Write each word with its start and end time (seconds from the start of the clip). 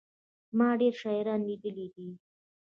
ما 0.57 0.69
ډېري 0.79 0.97
شاعران 1.01 1.41
لېدلي 1.47 1.87
دي. 1.95 2.09